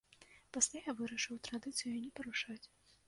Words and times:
Пасля 0.55 0.79
я 0.89 0.95
вырашыў 1.01 1.37
традыцыю 1.49 1.93
не 2.03 2.11
парушаць. 2.21 2.63